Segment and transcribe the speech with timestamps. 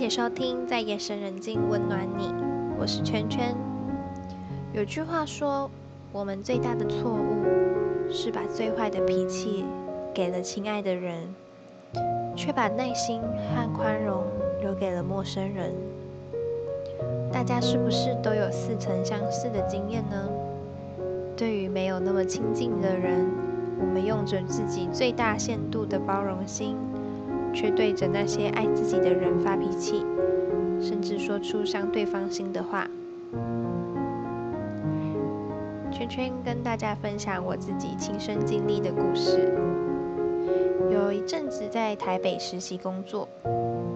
[0.00, 2.32] 谢收听，在夜深人静温暖你，
[2.78, 3.54] 我是圈圈。
[4.72, 5.70] 有句话说，
[6.10, 9.62] 我们最大的错误是把最坏的脾气
[10.14, 11.34] 给了亲爱的人，
[12.34, 14.24] 却把耐心和宽容
[14.62, 15.74] 留给了陌生人。
[17.30, 20.30] 大家是不是都有似曾相识的经验呢？
[21.36, 23.28] 对于没有那么亲近的人，
[23.78, 26.78] 我们用着自己最大限度的包容心。
[27.52, 30.04] 却对着那些爱自己的人发脾气，
[30.80, 32.86] 甚至说出伤对方心的话。
[35.92, 39.52] 圈圈跟大家分享我自己亲身经历的故事。
[40.90, 43.28] 有一阵子在台北实习工作，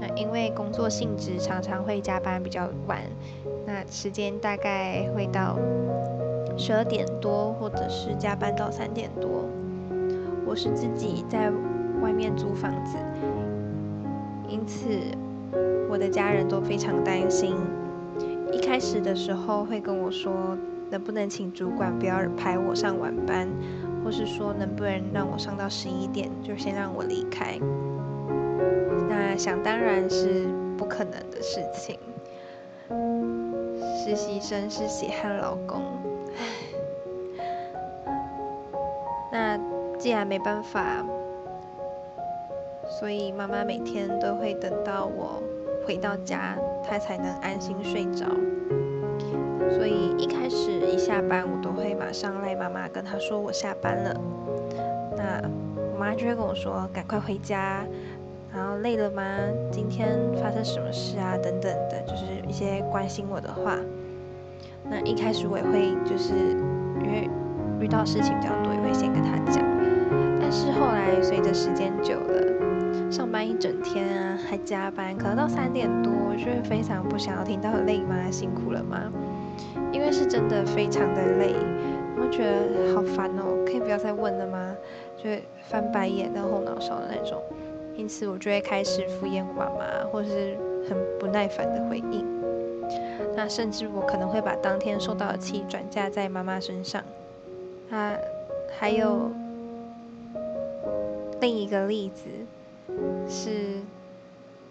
[0.00, 3.00] 那因为工作性质常常会加班比较晚，
[3.66, 5.58] 那时间大概会到
[6.56, 9.44] 十二点多，或者是加班到三点多。
[10.46, 11.52] 我是自己在
[12.00, 12.96] 外面租房子。
[14.50, 14.88] 因此，
[15.88, 17.54] 我的家人都非常担心。
[18.52, 20.32] 一开始的时候会跟我说，
[20.90, 23.48] 能不能请主管不要排我上晚班，
[24.04, 27.56] 或是说能不能让我上到十一点就先让我离开。
[29.08, 31.96] 那想当然是不可能的事情。
[34.02, 35.80] 实习生是血汗劳工，
[39.30, 39.56] 那
[39.96, 41.06] 既然没办法。
[43.00, 45.42] 所以妈妈每天都会等到我
[45.86, 46.54] 回到家，
[46.86, 48.26] 她才能安心睡着。
[49.70, 54.14] 所以一开始一下班，我都会马上赖妈妈，跟她说我下班了。
[55.16, 55.40] 那
[55.94, 57.82] 我妈就会跟我说赶快回家，
[58.54, 59.22] 然后累了吗？
[59.72, 61.38] 今天发生什么事啊？
[61.42, 63.78] 等等的，就是一些关心我的话。
[64.84, 66.34] 那一开始我也会就是
[67.02, 67.30] 因为
[67.80, 69.64] 遇到事情比较多，也会先跟她讲。
[70.38, 72.44] 但是后来随着时间久了，
[73.08, 78.30] 上班一整天啊，还加班，可能到三点多，就会非常不想要听到累吗？
[78.30, 79.12] 辛苦了吗？
[79.92, 81.54] 因为是真的非常的累，
[82.16, 84.74] 我觉得好烦哦，可以不要再问了吗？
[85.16, 87.40] 就会翻白眼、到后脑勺的那种。
[87.96, 90.56] 因此，我就会开始敷衍妈妈，或是
[90.88, 92.24] 很不耐烦的回应。
[93.36, 97.02] 那甚至我可能会把当天受到的气转嫁在妈妈身上。
[97.90, 98.14] 啊，
[98.78, 99.30] 还有
[101.40, 102.24] 另一个例子。
[103.28, 103.80] 是，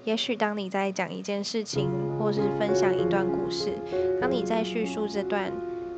[0.03, 3.73] 也许当你在讲一件事情，或是分享一段故事，
[4.21, 5.51] 当你在叙述这段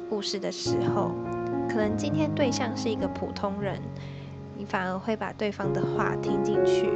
[0.10, 1.12] 故事的时候，
[1.70, 3.82] 可能今天对象是一个普通人，
[4.58, 6.90] 你反而会把对方的话听进去，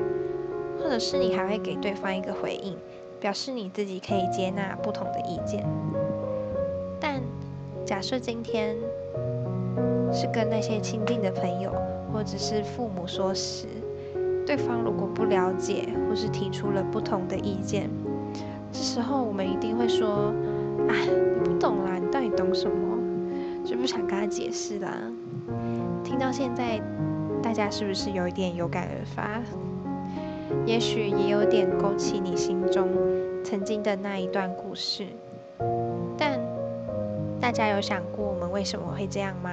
[0.78, 2.78] 或者是你还会给对方一个回应，
[3.20, 5.66] 表示你自己可以接纳不同的意见。
[7.00, 7.22] 但
[7.86, 8.76] 假设今天
[10.12, 11.74] 是跟那些亲近的朋友，
[12.14, 13.68] 或者是父母说时，
[14.46, 17.90] 对方如果不了解，或是提出了不同的意见，
[18.72, 20.34] 这时候我们一定会说
[20.88, 22.76] ：“啊，你不懂啦，你到底懂什么？”
[23.66, 24.92] 就不想跟他解释啦。
[26.04, 26.80] 听到现在，
[27.42, 29.42] 大家是不是有一点有感而发？
[30.68, 32.88] 也许也有点勾起你心中
[33.44, 35.08] 曾经的那一段故事。
[36.16, 36.40] 但
[37.42, 39.50] 大家有想过我们为什么会这样吗？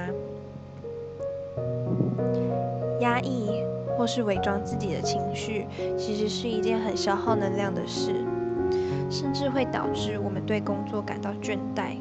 [3.01, 3.63] 压抑。
[4.03, 5.65] 或是伪装自己的情绪，
[5.97, 8.13] 其实是一件很消耗能量的事，
[9.09, 11.99] 甚至会导致我们对工作感到倦怠。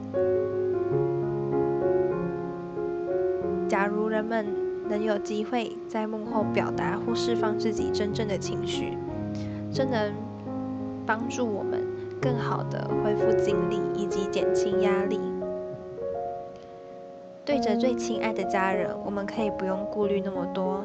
[3.69, 4.47] 假如人们
[4.89, 8.97] 能有机会在幕后表达或释放自己真正的情绪，
[9.71, 10.11] 真能
[11.05, 11.83] 帮助我们
[12.19, 15.19] 更好的恢复精力以及减轻压力。
[17.45, 20.83] 对着最亲爱的家人，我们可以不用顾虑那么多。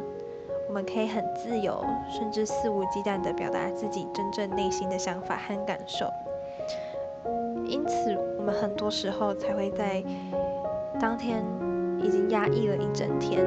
[0.69, 6.07] 我们可以很自由，甚至肆无忌惮地表达自己真正内心的想法和感受。
[7.67, 10.03] 因此，我们很多时候才会在
[11.01, 11.45] 当天
[12.03, 13.45] 已经压抑了一整天，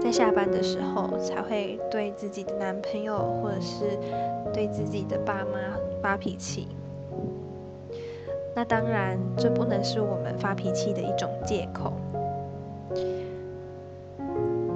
[0.00, 3.98] 在下班的时候才会对自己的男朋友或者是
[4.52, 5.58] 对自己的爸妈
[6.02, 6.68] 发脾气。
[8.54, 11.92] 那当然，这不能是我们发脾气的一种借口。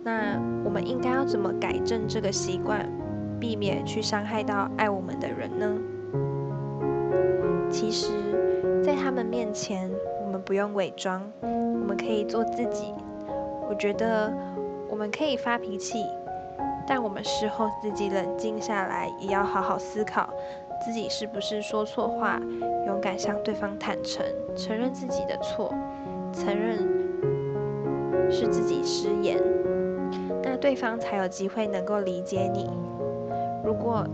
[0.09, 2.91] 那我们应该要怎么改正这个习惯，
[3.39, 5.79] 避免去伤害到爱我们的人呢？
[7.69, 8.09] 其实，
[8.83, 9.91] 在他们面前，
[10.25, 12.95] 我们不用伪装，我们可以做自己。
[13.69, 14.33] 我觉得
[14.89, 16.03] 我们可以发脾气，
[16.87, 20.31] 但我们事后自己冷静下来，也要好好思考
[20.83, 22.41] 自己是不是说错话，
[22.87, 24.25] 勇敢向对方坦诚，
[24.57, 25.71] 承认自己的错，
[26.33, 26.79] 承认
[28.31, 29.37] 是自己失言。
[30.61, 32.69] 对方才有机会能够理解你。
[33.65, 34.07] 如果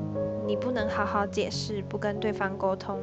[0.46, 2.98] 你不能好好解释，不跟对方沟通，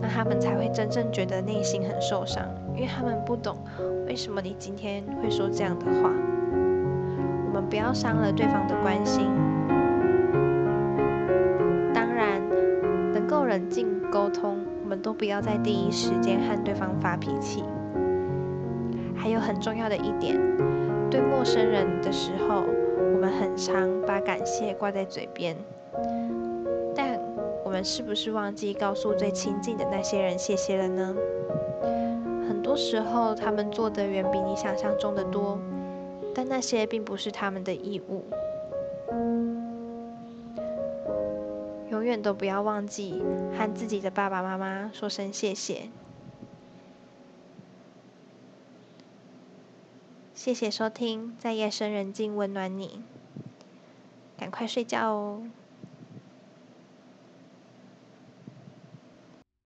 [0.00, 2.44] 那他们才会真正觉得内心很受伤，
[2.74, 3.56] 因为他们不懂
[4.06, 6.10] 为什么你今天会说这样的话。
[7.46, 9.26] 我们不要伤了对方的关心。
[11.94, 12.40] 当然，
[13.12, 17.64] 能够冷静沟通，我们都不要在第一时间和对方发脾气。
[19.16, 20.38] 还有很重要的一点，
[21.10, 22.64] 对陌生人的时候，
[23.12, 25.56] 我们很常把感谢挂在嘴边，
[26.94, 27.18] 但
[27.64, 31.14] 我们是不是忘记告诉最亲近的那些人谢谢了呢？
[32.46, 35.58] 很多时候，他们做的远比你想象中的多，
[36.34, 38.24] 但那些并不是他们的义务。
[41.90, 43.22] 永远都不要忘记
[43.56, 45.88] 和自己的爸爸妈妈说声谢谢。
[50.40, 53.02] 谢谢收听，在夜深人静温暖你，
[54.38, 55.42] 赶快睡觉哦。